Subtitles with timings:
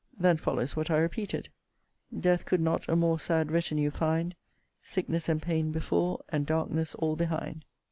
[0.17, 1.49] Then follows, what I repeated,
[2.19, 4.33] Death could not a more sad retinue find,
[4.81, 7.65] Sickness and pain before, and darkness all behind.